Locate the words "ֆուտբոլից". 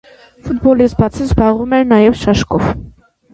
0.45-0.95